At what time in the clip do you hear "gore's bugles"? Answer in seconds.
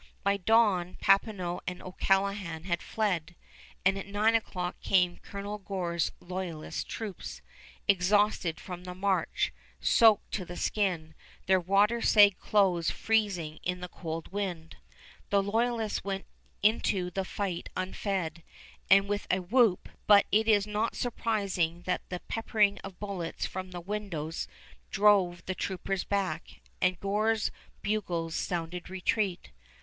26.99-28.33